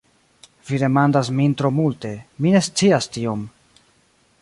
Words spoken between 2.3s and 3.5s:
mi ne scias tiom.